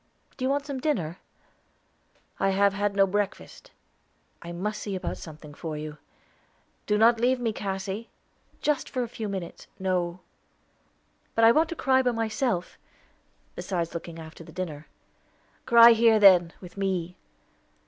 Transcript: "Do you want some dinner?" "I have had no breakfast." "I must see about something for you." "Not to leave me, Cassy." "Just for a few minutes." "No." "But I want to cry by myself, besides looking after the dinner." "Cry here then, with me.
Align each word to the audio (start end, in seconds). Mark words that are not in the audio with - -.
"Do 0.35 0.43
you 0.43 0.49
want 0.49 0.65
some 0.65 0.79
dinner?" 0.79 1.19
"I 2.39 2.49
have 2.49 2.73
had 2.73 2.95
no 2.95 3.05
breakfast." 3.05 3.69
"I 4.41 4.51
must 4.51 4.81
see 4.81 4.95
about 4.95 5.17
something 5.19 5.53
for 5.53 5.77
you." 5.77 5.99
"Not 6.89 7.17
to 7.17 7.21
leave 7.21 7.39
me, 7.39 7.53
Cassy." 7.53 8.09
"Just 8.61 8.89
for 8.89 9.03
a 9.03 9.07
few 9.07 9.29
minutes." 9.29 9.67
"No." 9.77 10.21
"But 11.35 11.45
I 11.45 11.51
want 11.51 11.69
to 11.69 11.75
cry 11.75 12.01
by 12.01 12.13
myself, 12.13 12.79
besides 13.55 13.93
looking 13.93 14.17
after 14.17 14.43
the 14.43 14.51
dinner." 14.51 14.87
"Cry 15.67 15.91
here 15.91 16.19
then, 16.19 16.51
with 16.61 16.77
me. 16.77 17.15